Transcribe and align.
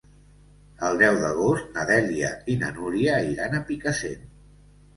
El 0.87 0.97
deu 1.01 1.19
d'agost 1.23 1.69
na 1.75 1.85
Dèlia 1.91 2.33
i 2.55 2.57
na 2.65 2.73
Núria 2.81 3.23
iran 3.37 3.61
a 3.61 3.63
Picassent. 3.71 4.29